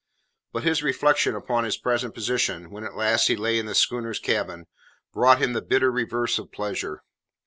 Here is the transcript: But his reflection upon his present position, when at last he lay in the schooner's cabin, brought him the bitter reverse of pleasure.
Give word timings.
But 0.51 0.63
his 0.63 0.81
reflection 0.81 1.35
upon 1.35 1.63
his 1.63 1.77
present 1.77 2.15
position, 2.15 2.71
when 2.71 2.83
at 2.83 2.95
last 2.95 3.27
he 3.27 3.35
lay 3.35 3.59
in 3.59 3.67
the 3.67 3.75
schooner's 3.75 4.17
cabin, 4.17 4.65
brought 5.13 5.37
him 5.39 5.53
the 5.53 5.61
bitter 5.61 5.91
reverse 5.91 6.39
of 6.39 6.51
pleasure. 6.51 7.03